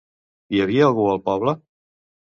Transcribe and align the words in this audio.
Hi 0.59 0.63
havia 0.63 0.87
algú 0.93 1.05
al 1.13 1.23
poble? 1.31 1.57